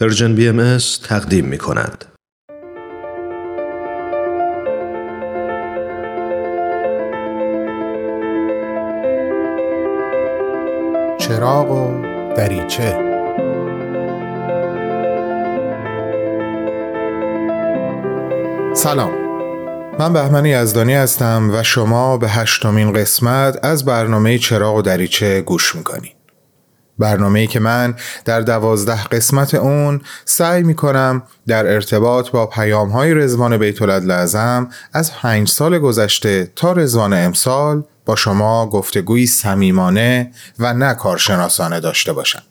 پرژن 0.00 0.34
بی 0.34 0.48
ام 0.48 0.78
تقدیم 1.08 1.44
می 1.44 1.58
کند. 1.58 2.04
چراغ 11.18 11.70
و 11.70 12.02
دریچه. 12.36 12.98
سلام. 18.74 19.12
من 19.98 20.12
بهمنی 20.12 20.48
یزدانی 20.48 20.94
هستم 20.94 21.50
و 21.52 21.62
شما 21.62 22.16
به 22.16 22.28
هشتمین 22.28 22.92
قسمت 22.92 23.64
از 23.64 23.84
برنامه 23.84 24.38
چراغ 24.38 24.76
و 24.76 24.82
دریچه 24.82 25.40
گوش 25.40 25.76
می‌کنید. 25.76 26.15
برنامه 26.98 27.46
که 27.46 27.60
من 27.60 27.94
در 28.24 28.40
دوازده 28.40 29.04
قسمت 29.04 29.54
اون 29.54 30.00
سعی 30.24 30.62
می 30.62 30.74
کنم 30.74 31.22
در 31.46 31.66
ارتباط 31.66 32.30
با 32.30 32.46
پیام 32.46 32.88
های 32.88 33.14
رزوان 33.14 33.58
بیت 33.58 33.82
لازم 33.82 34.68
از 34.92 35.12
پنج 35.12 35.48
سال 35.48 35.78
گذشته 35.78 36.52
تا 36.56 36.72
رزوان 36.72 37.12
امسال 37.12 37.84
با 38.04 38.16
شما 38.16 38.66
گفتگویی 38.66 39.26
صمیمانه 39.26 40.30
و 40.58 40.74
نه 40.74 40.94
کارشناسانه 40.94 41.80
داشته 41.80 42.12
باشم. 42.12 42.42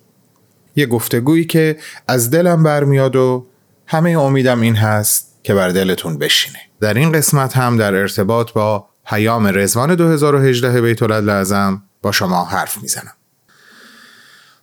یه 0.76 0.86
گفتگویی 0.86 1.46
که 1.46 1.78
از 2.08 2.32
دلم 2.32 2.64
برمیاد 2.64 3.16
و 3.16 3.46
همه 3.88 4.10
امیدم 4.10 4.62
این 4.62 4.76
هست 4.76 5.28
که 5.44 5.54
بر 5.54 5.70
دلتون 5.70 6.18
بشینه. 6.18 6.60
در 6.80 6.94
این 6.94 7.12
قسمت 7.12 7.58
هم 7.58 7.78
در 7.78 7.94
ارتباط 7.94 8.52
با 8.52 8.88
پیام 9.06 9.48
رزوان 9.48 9.96
2018 9.96 10.82
بیت 10.82 11.04
لازم 11.04 11.84
با 12.02 12.12
شما 12.12 12.46
حرف 12.46 12.78
می‌زنم. 12.82 13.14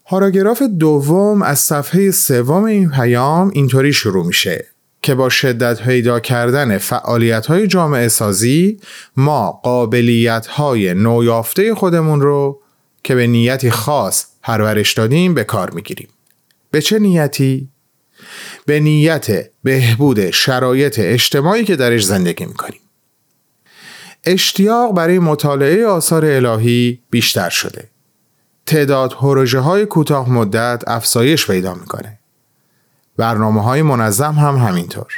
پاراگراف 0.04 0.62
دوم 0.62 1.42
از 1.42 1.58
صفحه 1.58 2.10
سوم 2.10 2.64
این 2.64 2.90
پیام 2.90 3.50
اینطوری 3.54 3.92
شروع 3.92 4.26
میشه 4.26 4.66
که 5.02 5.14
با 5.14 5.28
شدت 5.28 5.82
پیدا 5.82 6.20
کردن 6.20 6.78
فعالیت 6.78 7.46
های 7.46 7.66
جامعه 7.66 8.08
سازی 8.08 8.80
ما 9.16 9.60
قابلیت 9.62 10.46
های 10.46 10.94
نویافته 10.94 11.74
خودمون 11.74 12.20
رو 12.20 12.60
که 13.04 13.14
به 13.14 13.26
نیتی 13.26 13.70
خاص 13.70 14.26
پرورش 14.42 14.92
دادیم 14.92 15.34
به 15.34 15.44
کار 15.44 15.70
می‌گیریم. 15.70 16.08
به 16.70 16.80
چه 16.80 16.98
نیتی؟ 16.98 17.68
به 18.66 18.80
نیت 18.80 19.48
بهبود 19.62 20.30
شرایط 20.30 20.98
اجتماعی 20.98 21.64
که 21.64 21.76
درش 21.76 22.04
زندگی 22.04 22.44
می‌کنیم. 22.44 22.80
اشتیاق 24.24 24.94
برای 24.94 25.18
مطالعه 25.18 25.86
آثار 25.86 26.24
الهی 26.24 27.00
بیشتر 27.10 27.48
شده. 27.48 27.91
تعداد 28.72 29.12
پروژه 29.12 29.58
های 29.58 29.86
کوتاه 29.86 30.30
مدت 30.30 30.82
افزایش 30.86 31.46
پیدا 31.46 31.74
می‌کنه. 31.74 32.18
برنامه 33.16 33.62
های 33.62 33.82
منظم 33.82 34.32
هم 34.32 34.56
همینطور. 34.56 35.12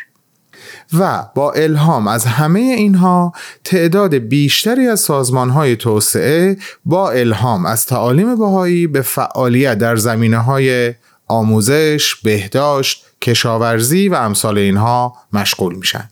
و 0.99 1.25
با 1.35 1.53
الهام 1.53 2.09
از 2.09 2.25
همه 2.25 2.61
اینها 2.61 3.33
تعداد 3.65 4.15
بیشتری 4.15 4.89
از 4.89 5.01
سازمان 5.01 5.51
های 5.51 5.77
توسعه 5.77 6.57
با 6.85 7.11
الهام 7.11 7.67
از 7.67 7.87
تعالیم 7.87 8.37
بهایی 8.39 8.87
به 8.87 9.03
فعالیت 9.03 9.79
در 9.79 9.97
زمینه 9.97 10.39
های 10.39 10.95
آموزش، 11.29 12.15
بهداشت، 12.15 13.05
کشاورزی 13.23 14.09
و 14.09 14.15
امثال 14.15 14.59
اینها 14.59 15.17
مشغول 15.33 15.75
میشن. 15.75 16.09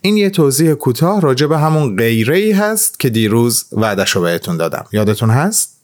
این 0.00 0.16
یه 0.16 0.30
توضیح 0.30 0.74
کوتاه 0.74 1.20
راجع 1.20 1.46
به 1.46 1.58
همون 1.58 1.96
غیره 1.96 2.36
ای 2.36 2.52
هست 2.52 3.00
که 3.00 3.10
دیروز 3.10 3.64
وعدش 3.72 4.10
رو 4.10 4.22
بهتون 4.22 4.56
دادم. 4.56 4.84
یادتون 4.92 5.30
هست؟ 5.30 5.79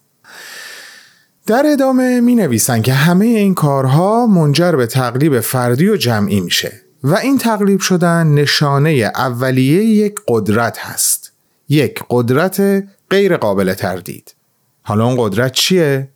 در 1.47 1.63
ادامه 1.67 2.21
می 2.21 2.35
نویسن 2.35 2.83
که 2.83 2.93
همه 2.93 3.25
این 3.25 3.55
کارها 3.55 4.27
منجر 4.27 4.73
به 4.73 4.87
تقلیب 4.87 5.41
فردی 5.41 5.89
و 5.89 5.97
جمعی 5.97 6.41
میشه 6.41 6.73
و 7.03 7.15
این 7.15 7.39
تقلیب 7.39 7.81
شدن 7.81 8.27
نشانه 8.27 8.91
اولیه 8.91 9.85
یک 9.85 10.15
قدرت 10.29 10.79
هست. 10.79 11.33
یک 11.69 12.03
قدرت 12.11 12.85
غیر 13.11 13.37
قابل 13.37 13.75
تردید. 13.75 14.35
حالا 14.83 15.07
اون 15.07 15.17
قدرت 15.19 15.53
چیه؟ 15.53 16.09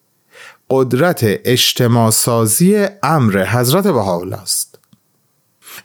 قدرت 0.71 1.21
اجتماع 1.25 2.10
سازی 2.10 2.87
امر 3.03 3.44
حضرت 3.44 3.87
بهاءالله 3.87 4.43
است. 4.43 4.69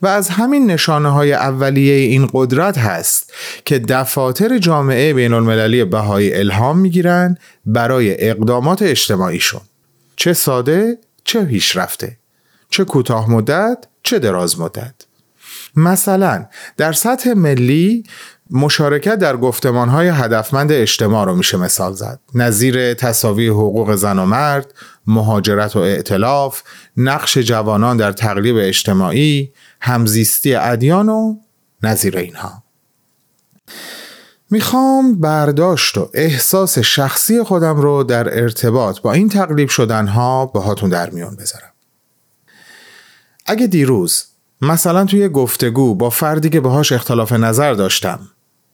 و 0.02 0.08
از 0.08 0.30
همین 0.30 0.72
نشانه 0.72 1.10
های 1.10 1.34
اولیه 1.34 1.94
این 1.94 2.30
قدرت 2.34 2.78
هست 2.78 3.34
که 3.66 3.80
دفاتر 3.80 4.58
جامعه 4.58 5.14
بین 5.14 5.34
المللی 5.34 5.84
بهایی 5.84 6.34
الهام 6.34 6.78
می‌گیرند 6.78 7.40
برای 7.66 8.30
اقدامات 8.30 8.82
اجتماعیشون. 8.82 9.62
چه 10.16 10.34
ساده 10.34 10.98
چه 11.24 11.46
پیشرفته. 11.46 12.18
چه 12.70 12.84
کوتاه 12.84 13.32
مدت 13.32 13.78
چه 14.04 14.20
دراز 14.20 14.60
مدت. 14.60 14.94
مثلا 15.76 16.46
در 16.78 16.94
سطح 16.94 17.34
ملی 17.34 18.04
مشارکت 18.50 19.16
در 19.16 19.38
گفتمان 19.38 19.90
های 19.90 20.08
هدفمند 20.08 20.72
اجتماع 20.72 21.26
رو 21.26 21.36
میشه 21.36 21.58
مثال 21.58 21.94
زد. 21.94 22.20
نظیر 22.34 22.94
تصاوی 22.94 23.48
حقوق 23.48 23.96
زن 23.96 24.20
و 24.20 24.26
مرد 24.26 24.74
مهاجرت 25.08 25.76
و 25.76 25.80
ائتلاف 25.80 26.62
نقش 26.98 27.38
جوانان 27.38 27.98
در 27.98 28.12
تقلیب 28.12 28.56
اجتماعی 28.60 29.54
همزیستی 29.82 30.56
ادیان 30.56 31.10
و 31.10 31.36
نظیر 31.84 32.18
اینها. 32.18 32.64
می‌خوام 34.52 35.20
برداشت 35.20 35.98
و 35.98 36.10
احساس 36.14 36.80
شخصی 36.80 37.44
خودم 37.44 37.76
رو 37.76 38.04
در 38.04 38.42
ارتباط 38.42 39.02
با 39.02 39.14
این 39.14 39.30
تقلیب 39.30 39.70
شدنها 39.70 40.46
هاتون 40.46 40.90
در 40.90 41.10
میون 41.10 41.36
بذارم. 41.36 41.72
اگه 43.46 43.68
دیروز 43.68 44.24
مثلا 44.62 45.06
توی 45.06 45.30
گفتگو 45.30 45.96
با 45.96 46.10
فردی 46.10 46.50
که 46.50 46.60
باهاش 46.60 46.92
اختلاف 46.92 47.32
نظر 47.34 47.74
داشتم 47.74 48.20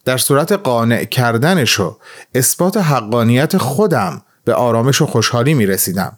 در 0.06 0.18
صورت 0.18 0.52
قانع 0.52 1.04
کردنش 1.04 1.80
و 1.80 1.98
اثبات 2.36 2.78
حقانیت 2.78 3.58
خودم 3.58 4.22
به 4.46 4.54
آرامش 4.54 5.02
و 5.02 5.06
خوشحالی 5.06 5.54
می 5.54 5.66
رسیدم 5.66 6.18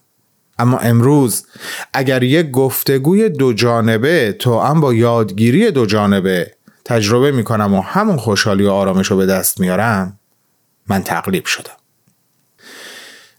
اما 0.59 0.77
امروز 0.77 1.45
اگر 1.93 2.23
یک 2.23 2.51
گفتگوی 2.51 3.29
دو 3.29 3.53
جانبه 3.53 4.35
تو 4.39 4.59
هم 4.59 4.81
با 4.81 4.93
یادگیری 4.93 5.72
دو 5.72 5.85
جانبه 5.85 6.53
تجربه 6.85 7.31
می 7.31 7.43
کنم 7.43 7.73
و 7.73 7.81
همون 7.81 8.17
خوشحالی 8.17 8.66
و 8.66 8.72
آرامش 8.72 9.07
رو 9.07 9.17
به 9.17 9.25
دست 9.25 9.59
میارم 9.59 10.19
من 10.88 11.03
تقلیب 11.03 11.45
شدم. 11.45 11.73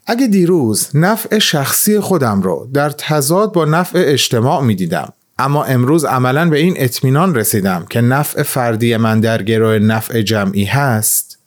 اگه 0.07 0.27
دیروز 0.27 0.97
نفع 0.97 1.39
شخصی 1.39 2.01
خودم 2.01 2.43
رو 2.43 2.69
در 2.75 2.91
تضاد 2.91 3.53
با 3.53 3.65
نفع 3.65 4.03
اجتماع 4.07 4.63
می 4.63 4.75
دیدم 4.75 5.13
اما 5.39 5.65
امروز 5.65 6.05
عملا 6.05 6.49
به 6.49 6.59
این 6.59 6.75
اطمینان 6.77 7.35
رسیدم 7.35 7.87
که 7.91 8.01
نفع 8.01 8.43
فردی 8.43 8.97
من 8.97 9.21
در 9.21 9.43
گروه 9.43 9.79
نفع 9.79 10.23
جمعی 10.23 10.65
هست 10.65 11.39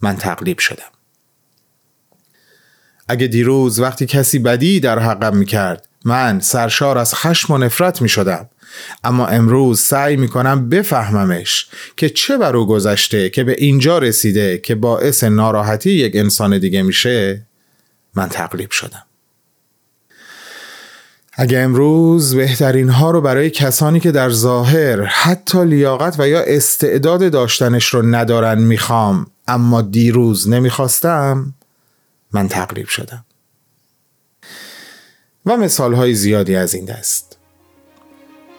من 0.00 0.16
تقلیب 0.16 0.58
شدم. 0.58 0.92
اگه 3.08 3.26
دیروز 3.26 3.80
وقتی 3.80 4.06
کسی 4.06 4.38
بدی 4.38 4.80
در 4.80 4.98
حقم 4.98 5.36
می‌کرد 5.36 5.88
من 6.04 6.40
سرشار 6.40 6.98
از 6.98 7.14
خشم 7.14 7.52
و 7.52 7.58
نفرت 7.58 8.02
می‌شدم. 8.02 8.48
اما 9.04 9.26
امروز 9.26 9.80
سعی 9.80 10.16
می‌کنم 10.16 10.68
بفهممش 10.68 11.68
که 11.96 12.08
چه 12.08 12.38
بر 12.38 12.56
او 12.56 12.66
گذشته 12.66 13.30
که 13.30 13.44
به 13.44 13.54
اینجا 13.58 13.98
رسیده 13.98 14.58
که 14.58 14.74
باعث 14.74 15.24
ناراحتی 15.24 15.90
یک 15.90 16.16
انسان 16.16 16.58
دیگه 16.58 16.82
میشه 16.82 17.46
من 18.14 18.28
تقلیب 18.28 18.70
شدم. 18.70 19.02
اگه 21.42 21.58
امروز 21.58 22.34
بهترین 22.34 22.88
ها 22.88 23.10
رو 23.10 23.20
برای 23.20 23.50
کسانی 23.50 24.00
که 24.00 24.12
در 24.12 24.30
ظاهر 24.30 25.02
حتی 25.02 25.64
لیاقت 25.64 26.20
و 26.20 26.28
یا 26.28 26.40
استعداد 26.40 27.30
داشتنش 27.30 27.86
رو 27.86 28.02
ندارن 28.02 28.58
می‌خوام 28.58 29.26
اما 29.48 29.82
دیروز 29.82 30.48
نمی‌خواستم 30.48 31.54
من 32.32 32.48
تقریب 32.48 32.86
شدم. 32.86 33.24
و 35.46 35.56
مثال 35.56 35.94
های 35.94 36.14
زیادی 36.14 36.56
از 36.56 36.74
این 36.74 36.84
دست. 36.84 37.36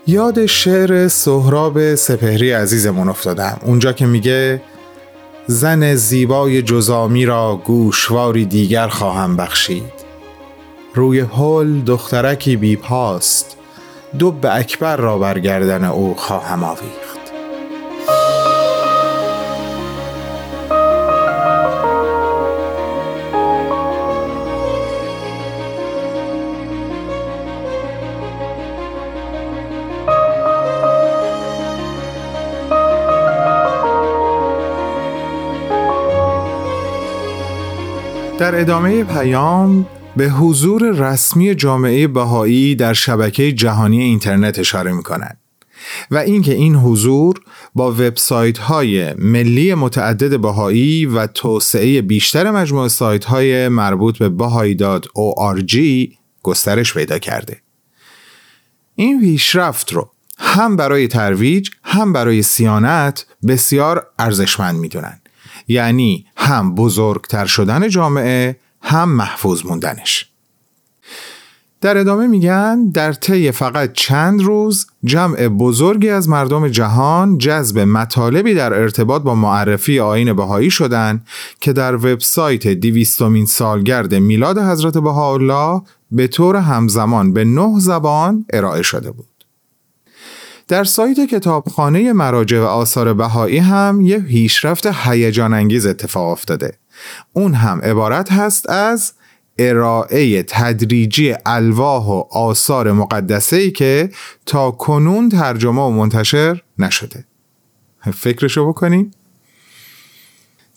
یاد 0.07 0.45
شعر 0.45 1.07
سهراب 1.07 1.95
سپهری 1.95 2.51
عزیزمون 2.51 3.09
افتادم. 3.09 3.59
اونجا 3.61 3.93
که 3.93 4.05
میگه 4.05 4.61
زن 5.47 5.95
زیبای 5.95 6.61
جزامی 6.61 7.25
را 7.25 7.61
گوشواری 7.65 8.45
دیگر 8.45 8.87
خواهم 8.87 9.37
بخشید. 9.37 10.12
روی 10.95 11.19
هل 11.19 11.81
دخترکی 11.81 12.55
بی 12.55 12.75
پاست. 12.75 13.57
دب 14.19 14.45
اکبر 14.45 14.97
را 14.97 15.17
برگردن 15.17 15.83
او 15.83 16.15
خواهم 16.15 16.63
آویخت. 16.63 17.03
در 38.39 38.59
ادامه 38.61 39.03
پیام 39.03 39.85
به 40.15 40.29
حضور 40.29 40.91
رسمی 40.91 41.55
جامعه 41.55 42.07
بهایی 42.07 42.75
در 42.75 42.93
شبکه 42.93 43.51
جهانی 43.51 44.03
اینترنت 44.03 44.59
اشاره 44.59 44.91
می 44.91 45.03
کنند 45.03 45.37
و 46.11 46.17
اینکه 46.17 46.53
این 46.53 46.75
حضور 46.75 47.41
با 47.75 47.91
وبسایت 47.91 48.57
های 48.57 49.13
ملی 49.13 49.73
متعدد 49.73 50.39
بهایی 50.39 51.05
و 51.05 51.27
توسعه 51.27 52.01
بیشتر 52.01 52.51
مجموعه 52.51 52.87
سایت 52.87 53.25
های 53.25 53.67
مربوط 53.67 54.17
به 54.17 54.29
بهایی.org 54.29 55.77
گسترش 56.43 56.93
پیدا 56.93 57.19
کرده. 57.19 57.61
این 58.95 59.21
پیشرفت 59.21 59.93
رو 59.93 60.11
هم 60.37 60.75
برای 60.75 61.07
ترویج 61.07 61.69
هم 61.83 62.13
برای 62.13 62.41
سیانت 62.41 63.25
بسیار 63.47 64.07
ارزشمند 64.19 64.75
می‌دونن 64.75 65.21
یعنی 65.67 66.25
هم 66.37 66.75
بزرگتر 66.75 67.45
شدن 67.45 67.89
جامعه 67.89 68.59
هم 68.83 69.09
محفوظ 69.09 69.65
موندنش 69.65 70.29
در 71.81 71.97
ادامه 71.97 72.27
میگن 72.27 72.89
در 72.89 73.13
طی 73.13 73.51
فقط 73.51 73.93
چند 73.93 74.41
روز 74.41 74.87
جمع 75.03 75.47
بزرگی 75.47 76.09
از 76.09 76.29
مردم 76.29 76.67
جهان 76.67 77.37
جذب 77.37 77.79
مطالبی 77.79 78.53
در 78.53 78.73
ارتباط 78.73 79.21
با 79.21 79.35
معرفی 79.35 79.99
آین 79.99 80.33
بهایی 80.33 80.71
شدند 80.71 81.27
که 81.61 81.73
در 81.73 81.95
وبسایت 81.95 82.67
دیویستومین 82.67 83.45
سالگرد 83.45 84.15
میلاد 84.15 84.57
حضرت 84.57 84.97
بهاءالله 84.97 85.81
به 86.11 86.27
طور 86.27 86.55
همزمان 86.55 87.33
به 87.33 87.45
نه 87.45 87.79
زبان 87.79 88.45
ارائه 88.53 88.81
شده 88.81 89.11
بود. 89.11 89.32
در 90.67 90.83
سایت 90.83 91.19
کتابخانه 91.19 92.13
مراجع 92.13 92.59
و 92.59 92.63
آثار 92.63 93.13
بهایی 93.13 93.57
هم 93.57 94.01
یه 94.01 94.19
پیشرفت 94.19 94.85
هیجان 94.85 95.53
انگیز 95.53 95.85
اتفاق 95.85 96.29
افتاده. 96.29 96.77
اون 97.33 97.53
هم 97.53 97.81
عبارت 97.81 98.31
هست 98.31 98.69
از 98.69 99.13
ارائه 99.57 100.43
تدریجی 100.43 101.35
الواح 101.45 102.05
و 102.05 102.23
آثار 102.31 102.91
مقدسه 102.91 103.55
ای 103.55 103.71
که 103.71 104.09
تا 104.45 104.71
کنون 104.71 105.29
ترجمه 105.29 105.81
و 105.81 105.89
منتشر 105.89 106.61
نشده 106.79 107.25
فکرشو 108.13 108.67
بکنیم 108.67 109.11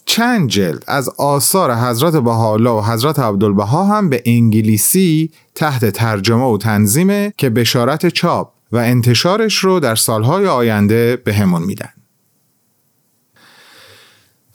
چند 0.05 0.49
جلد 0.49 0.85
از 0.87 1.09
آثار 1.09 1.75
حضرت 1.75 2.17
بهاءالله 2.17 2.71
و 2.71 2.81
حضرت 2.81 3.19
عبدالبها 3.19 3.85
هم 3.85 4.09
به 4.09 4.23
انگلیسی 4.27 5.31
تحت 5.55 5.85
ترجمه 5.85 6.45
و 6.45 6.59
تنظیمه 6.59 7.33
که 7.37 7.51
بشارت 7.51 8.09
چاپ 8.09 8.56
و 8.73 8.77
انتشارش 8.77 9.57
رو 9.57 9.81
در 9.81 9.95
سالهای 9.95 10.47
آینده 10.47 11.17
به 11.17 11.35
همون 11.35 11.63
میدن. 11.63 11.93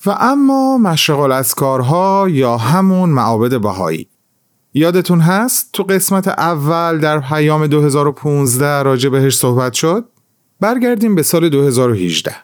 و 0.05 0.09
اما 0.19 0.77
مشرق 0.77 1.19
الاسکارها 1.19 2.27
یا 2.29 2.57
همون 2.57 3.09
معابد 3.09 3.61
بهایی. 3.61 4.07
یادتون 4.73 5.19
هست 5.21 5.69
تو 5.73 5.83
قسمت 5.83 6.27
اول 6.27 6.99
در 6.99 7.19
پیام 7.19 7.67
2015 7.67 8.83
راجع 8.83 9.09
بهش 9.09 9.35
صحبت 9.35 9.73
شد؟ 9.73 10.05
برگردیم 10.59 11.15
به 11.15 11.23
سال 11.23 11.49
2018 11.49 12.35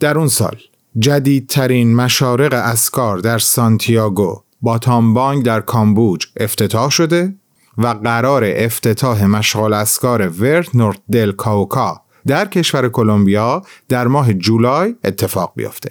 در 0.00 0.18
اون 0.18 0.28
سال 0.28 0.56
جدیدترین 0.98 1.94
مشارق 1.94 2.52
اسکار 2.52 3.18
در 3.18 3.38
سانتیاگو 3.38 4.42
با 4.62 4.78
تامبانگ 4.78 5.44
در 5.44 5.60
کامبوج 5.60 6.26
افتتاح 6.36 6.90
شده 6.90 7.34
و 7.78 7.86
قرار 7.86 8.42
افتتاح 8.46 9.26
مشغال 9.26 9.72
اسکار 9.72 10.28
ورت 10.28 10.74
نورت 10.74 10.98
دل 11.12 11.32
کاوکا 11.32 12.02
در 12.26 12.48
کشور 12.48 12.88
کلمبیا 12.88 13.62
در 13.88 14.06
ماه 14.06 14.32
جولای 14.32 14.94
اتفاق 15.04 15.52
بیفته. 15.56 15.90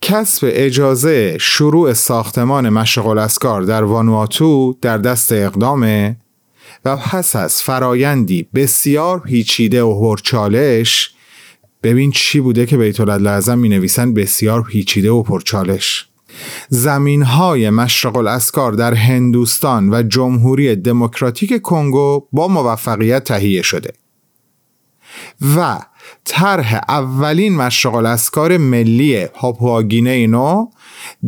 کسب 0.00 0.48
اجازه 0.52 1.38
شروع 1.40 1.92
ساختمان 1.92 2.68
مشغل 2.68 3.18
اسکار 3.18 3.62
در 3.62 3.84
وانواتو 3.84 4.76
در 4.82 4.98
دست 4.98 5.32
اقدامه 5.32 6.16
و 6.84 6.96
پس 6.96 7.36
از 7.36 7.62
فرایندی 7.62 8.48
بسیار 8.54 9.20
پیچیده 9.20 9.82
و 9.82 10.10
هرچالش 10.10 11.14
ببین 11.82 12.10
چی 12.10 12.40
بوده 12.40 12.66
که 12.66 12.76
بیت 12.76 13.00
لازم 13.00 13.58
می 13.58 13.68
نویسن 13.68 14.14
بسیار 14.14 14.62
پیچیده 14.62 15.10
و 15.10 15.22
پرچالش 15.22 16.08
زمین 16.68 17.22
های 17.22 17.70
مشرق 17.70 18.16
الاسکار 18.16 18.72
در 18.72 18.94
هندوستان 18.94 19.94
و 19.94 20.02
جمهوری 20.02 20.76
دموکراتیک 20.76 21.62
کنگو 21.62 22.28
با 22.32 22.48
موفقیت 22.48 23.24
تهیه 23.24 23.62
شده 23.62 23.92
و 25.56 25.78
طرح 26.24 26.80
اولین 26.88 27.56
مشرق 27.56 27.94
الاسکار 27.94 28.56
ملی 28.56 29.26
پاپواگینه 29.26 30.26
نو 30.26 30.66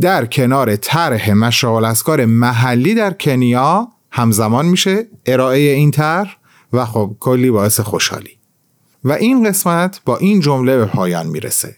در 0.01 0.27
کنار 0.27 0.77
طرح 0.77 1.33
مشرق 1.33 1.73
الاسکار 1.73 2.25
محلی 2.25 2.95
در 2.95 3.13
کنیا 3.13 3.89
همزمان 4.11 4.67
میشه 4.67 5.07
ارائه 5.27 5.59
این 5.59 5.91
طرح 5.91 6.37
و 6.73 6.85
خب 6.85 7.17
کلی 7.21 7.51
باعث 7.51 7.81
خوشحالی 7.81 8.39
و 9.05 9.13
این 9.13 9.49
قسمت 9.49 10.01
با 10.05 10.17
این 10.17 10.41
جمله 10.41 10.77
به 10.77 10.85
پایان 10.85 11.27
می‌رسه. 11.27 11.77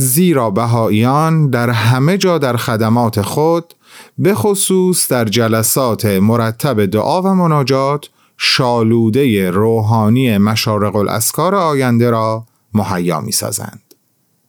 زیرا 0.00 0.50
بهاییان 0.50 1.50
در 1.50 1.70
همه 1.70 2.18
جا 2.18 2.38
در 2.38 2.56
خدمات 2.56 3.22
خود 3.22 3.74
به 4.18 4.34
خصوص 4.34 5.08
در 5.08 5.24
جلسات 5.24 6.04
مرتب 6.04 6.86
دعا 6.86 7.22
و 7.22 7.26
مناجات 7.26 8.08
شالوده 8.36 9.50
روحانی 9.50 10.38
مشارق 10.38 10.96
الاسکار 10.96 11.54
آینده 11.54 12.10
را 12.10 12.46
مهیا 12.74 13.20
می 13.20 13.32
سازند. 13.32 13.82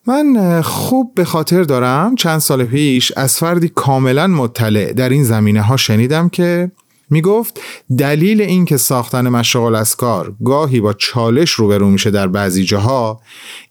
من 0.08 0.62
خوب 0.62 1.12
به 1.16 1.26
خاطر 1.26 1.64
دارم 1.64 2.16
چند 2.16 2.40
سال 2.40 2.66
پیش 2.66 3.12
از 3.18 3.38
فردی 3.38 3.70
کاملا 3.70 4.28
مطلع 4.28 4.94
در 4.94 5.10
این 5.10 5.24
زمینه 5.24 5.62
ها 5.62 5.78
شنیدم 5.78 6.30
که 6.30 6.72
می 7.10 7.22
گفت 7.22 7.60
دلیل 7.98 8.42
این 8.42 8.66
که 8.66 8.78
ساختن 8.78 9.30
مشغل 9.30 9.76
اسکار 9.76 10.36
گاهی 10.46 10.82
با 10.82 10.94
چالش 10.94 11.52
روبرو 11.52 11.90
میشه 11.90 12.12
در 12.12 12.28
بعضی 12.28 12.64
جاها 12.64 13.22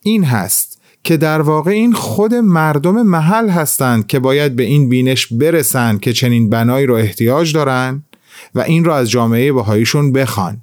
این 0.02 0.24
هست 0.24 0.77
که 1.04 1.16
در 1.16 1.40
واقع 1.40 1.70
این 1.70 1.92
خود 1.92 2.34
مردم 2.34 3.02
محل 3.02 3.48
هستند 3.48 4.06
که 4.06 4.18
باید 4.18 4.56
به 4.56 4.62
این 4.62 4.88
بینش 4.88 5.26
برسند 5.26 6.00
که 6.00 6.12
چنین 6.12 6.50
بنایی 6.50 6.86
رو 6.86 6.94
احتیاج 6.94 7.52
دارن 7.52 8.02
و 8.54 8.60
این 8.60 8.84
را 8.84 8.96
از 8.96 9.10
جامعه 9.10 9.52
بهاییشون 9.52 10.12
بخوان. 10.12 10.60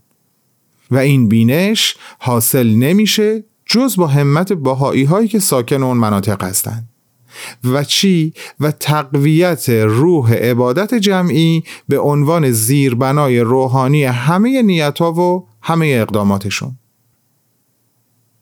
و 0.91 0.97
این 0.97 1.27
بینش 1.27 1.95
حاصل 2.19 2.67
نمیشه 2.67 3.43
جز 3.65 3.95
با 3.95 4.07
همت 4.07 4.53
باهایی 4.53 5.03
هایی 5.03 5.27
که 5.27 5.39
ساکن 5.39 5.83
اون 5.83 5.97
مناطق 5.97 6.43
هستند. 6.43 6.89
و 7.63 7.83
چی؟ 7.83 8.33
و 8.59 8.71
تقویت 8.71 9.69
روح 9.69 10.33
عبادت 10.33 10.93
جمعی 10.93 11.63
به 11.87 11.99
عنوان 11.99 12.51
زیربنای 12.51 13.39
روحانی 13.39 14.03
همه 14.03 14.61
نیت 14.61 14.99
ها 14.99 15.13
و 15.13 15.47
همه 15.61 15.85
اقداماتشون. 15.85 16.77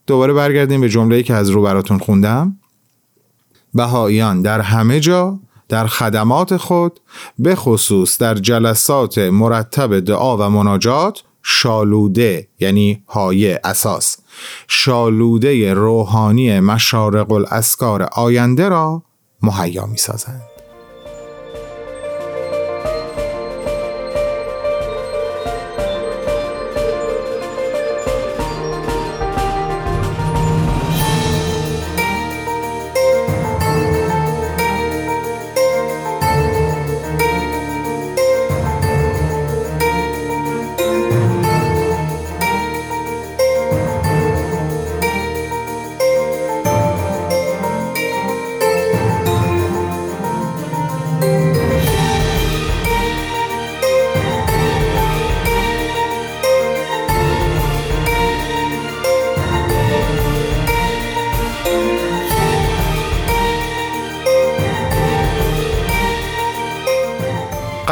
دوباره 0.08 0.34
برگردیم 0.34 0.82
به 0.82 0.90
جمله‌ای 0.90 1.24
که 1.24 1.34
از 1.34 1.50
رو 1.50 1.62
براتون 1.62 1.98
خوندم 1.98 2.58
بهاییان 3.74 4.42
در 4.42 4.62
همه 4.62 5.00
جا 5.00 5.40
در 5.70 5.88
خدمات 5.88 6.58
خود 6.58 7.00
به 7.40 7.56
خصوص 7.56 8.18
در 8.18 8.36
جلسات 8.36 9.18
مرتب 9.18 10.00
دعا 10.00 10.38
و 10.38 10.50
مناجات 10.50 11.24
شالوده 11.44 12.48
یعنی 12.60 13.04
پایه 13.08 13.62
اساس 13.64 14.18
شالوده 14.68 15.74
روحانی 15.74 16.60
مشارق 16.60 17.32
الاسکار 17.32 18.04
آینده 18.04 18.70
را 18.70 19.04
مهیا 19.42 19.86
می 19.86 19.98
سازند. 19.98 20.53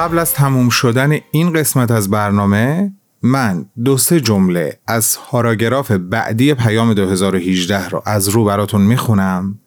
قبل 0.01 0.19
از 0.19 0.33
تموم 0.33 0.69
شدن 0.69 1.19
این 1.31 1.53
قسمت 1.53 1.91
از 1.91 2.09
برنامه 2.09 2.91
من 3.21 3.65
دو 3.83 3.97
سه 3.97 4.21
جمله 4.21 4.79
از 4.87 5.15
هاراگراف 5.15 5.91
بعدی 5.91 6.53
پیام 6.53 6.93
2018 6.93 7.89
رو 7.89 8.03
از 8.05 8.29
رو 8.29 8.45
براتون 8.45 8.81
می‌خونم 8.81 9.59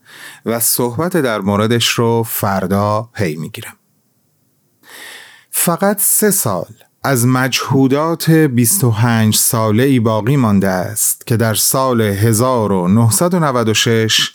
و 0.46 0.60
صحبت 0.60 1.16
در 1.16 1.40
موردش 1.40 1.88
رو 1.88 2.22
فردا 2.22 3.10
پی 3.14 3.36
می‌گیرم. 3.36 3.72
فقط 5.50 6.00
سه 6.00 6.30
سال 6.30 6.74
از 7.02 7.26
مجهودات 7.26 8.30
25 8.30 9.36
ساله 9.36 9.82
ای 9.82 10.00
باقی 10.00 10.36
مانده 10.36 10.68
است 10.68 11.26
که 11.26 11.36
در 11.36 11.54
سال 11.54 12.00
1996 12.00 14.30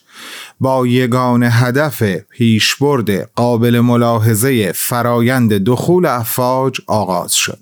با 0.60 0.88
یگان 0.88 1.44
هدف 1.44 2.04
پیشبرد 2.04 3.32
قابل 3.34 3.80
ملاحظه 3.80 4.72
فرایند 4.72 5.54
دخول 5.54 6.06
افواج 6.06 6.82
آغاز 6.88 7.34
شد. 7.34 7.60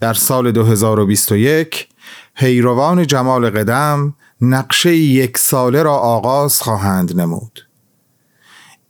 در 0.00 0.14
سال 0.14 0.52
2021 0.52 1.88
پیروان 2.34 3.06
جمال 3.06 3.50
قدم 3.50 4.14
نقشه 4.40 4.96
یک 4.96 5.38
ساله 5.38 5.82
را 5.82 5.94
آغاز 5.94 6.60
خواهند 6.60 7.20
نمود. 7.20 7.66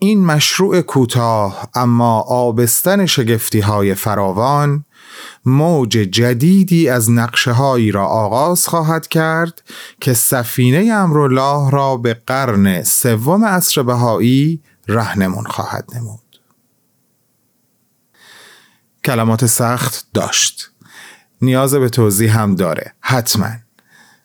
این 0.03 0.25
مشروع 0.25 0.81
کوتاه 0.81 1.69
اما 1.75 2.21
آبستن 2.21 3.07
شگفتی 3.07 3.61
های 3.61 3.95
فراوان 3.95 4.85
موج 5.45 5.91
جدیدی 5.91 6.89
از 6.89 7.11
نقشه 7.11 7.53
هایی 7.53 7.91
را 7.91 8.07
آغاز 8.07 8.67
خواهد 8.67 9.09
کرد 9.09 9.63
که 10.01 10.15
سفینه 10.15 10.93
امرالله 10.93 11.71
را 11.71 11.97
به 11.97 12.15
قرن 12.15 12.83
سوم 12.83 13.45
عصر 13.45 13.83
بهایی 13.83 14.63
رهنمون 14.89 15.45
خواهد 15.45 15.89
نمود. 15.95 16.41
کلمات 19.05 19.47
سخت 19.47 20.07
داشت. 20.15 20.71
نیاز 21.43 21.75
به 21.75 21.89
توضیح 21.89 22.41
هم 22.41 22.55
داره. 22.55 22.95
حتما. 23.01 23.51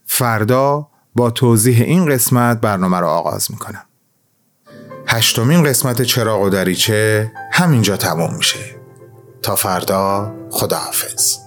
فردا 0.05 0.87
با 1.15 1.31
توضیح 1.31 1.81
این 1.81 2.05
قسمت 2.05 2.61
برنامه 2.61 2.99
را 2.99 3.11
آغاز 3.11 3.51
می‌کنم. 3.51 3.86
هشتمین 5.07 5.63
قسمت 5.63 6.01
چراغ 6.01 6.41
و 6.41 6.49
دریچه 6.49 7.31
همینجا 7.51 7.97
تموم 7.97 8.35
میشه. 8.35 8.59
تا 9.41 9.55
فردا 9.55 10.35
خداحافظ. 10.51 11.37